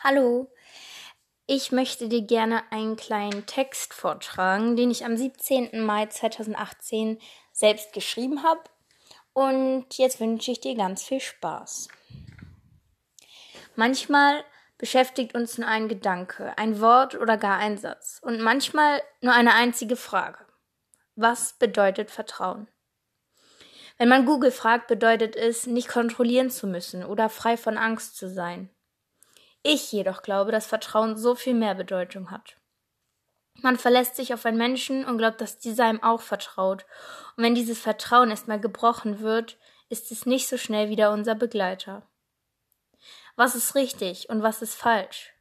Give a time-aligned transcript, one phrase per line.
[0.00, 0.50] Hallo,
[1.46, 5.84] ich möchte dir gerne einen kleinen Text vortragen, den ich am 17.
[5.84, 7.18] Mai 2018
[7.52, 8.60] selbst geschrieben habe.
[9.32, 11.88] Und jetzt wünsche ich dir ganz viel Spaß.
[13.74, 14.44] Manchmal
[14.76, 19.54] beschäftigt uns nur ein Gedanke, ein Wort oder gar ein Satz und manchmal nur eine
[19.54, 20.44] einzige Frage.
[21.14, 22.68] Was bedeutet Vertrauen?
[23.98, 28.28] Wenn man Google fragt, bedeutet es, nicht kontrollieren zu müssen oder frei von Angst zu
[28.28, 28.68] sein.
[29.62, 32.56] Ich jedoch glaube, dass Vertrauen so viel mehr Bedeutung hat.
[33.62, 36.84] Man verlässt sich auf einen Menschen und glaubt, dass dieser ihm auch vertraut.
[37.36, 39.56] Und wenn dieses Vertrauen erstmal gebrochen wird,
[39.88, 42.06] ist es nicht so schnell wieder unser Begleiter.
[43.34, 45.32] Was ist richtig und was ist falsch?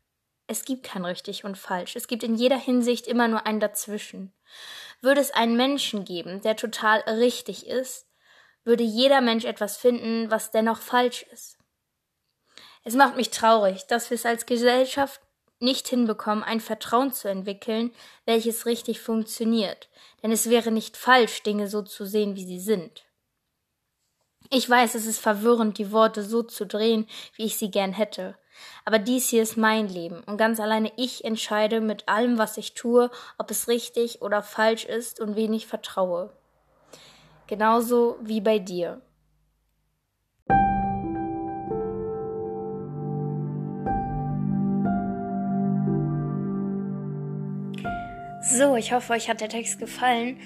[0.47, 1.95] Es gibt kein richtig und falsch.
[1.95, 4.33] Es gibt in jeder Hinsicht immer nur ein Dazwischen.
[5.01, 8.07] Würde es einen Menschen geben, der total richtig ist,
[8.65, 11.57] würde jeder Mensch etwas finden, was dennoch falsch ist.
[12.83, 15.21] Es macht mich traurig, dass wir es als Gesellschaft
[15.59, 17.91] nicht hinbekommen, ein Vertrauen zu entwickeln,
[18.25, 19.89] welches richtig funktioniert,
[20.21, 23.05] denn es wäre nicht falsch, Dinge so zu sehen, wie sie sind.
[24.51, 28.37] Ich weiß, es ist verwirrend, die Worte so zu drehen, wie ich sie gern hätte.
[28.83, 32.73] Aber dies hier ist mein Leben und ganz alleine ich entscheide mit allem, was ich
[32.73, 36.31] tue, ob es richtig oder falsch ist und wen ich vertraue
[37.47, 39.01] genauso wie bei dir.
[48.41, 50.37] So, ich hoffe, euch hat der Text gefallen.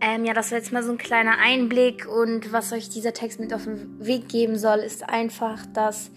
[0.00, 3.40] Ähm, ja, das war jetzt mal so ein kleiner Einblick und was euch dieser Text
[3.40, 6.10] mit auf den Weg geben soll, ist einfach, dass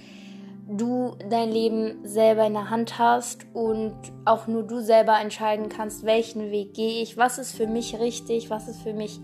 [0.68, 6.04] du dein Leben selber in der Hand hast und auch nur du selber entscheiden kannst,
[6.04, 9.20] welchen Weg gehe ich, was ist für mich richtig, was ist für mich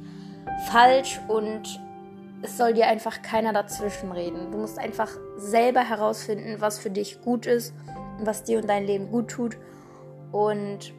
[0.69, 1.79] falsch und
[2.41, 4.51] es soll dir einfach keiner dazwischen reden.
[4.51, 7.73] Du musst einfach selber herausfinden, was für dich gut ist
[8.19, 9.57] und was dir und dein Leben gut tut.
[10.31, 10.93] Und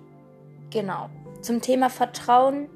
[0.71, 1.09] genau.
[1.43, 2.69] Zum Thema Vertrauen.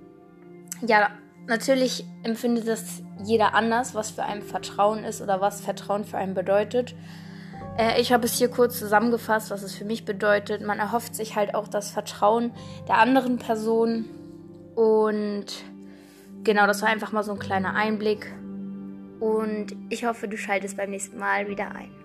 [0.86, 1.10] Ja,
[1.46, 6.34] natürlich empfindet das jeder anders, was für ein Vertrauen ist oder was Vertrauen für einen
[6.34, 6.94] bedeutet.
[7.76, 10.62] Äh, ich habe es hier kurz zusammengefasst, was es für mich bedeutet.
[10.62, 12.52] Man erhofft sich halt auch das Vertrauen
[12.88, 14.06] der anderen Person
[14.74, 15.46] und
[16.44, 18.32] genau, das war einfach mal so ein kleiner Einblick.
[19.20, 21.99] Und ich hoffe, du schaltest beim nächsten Mal wieder ein.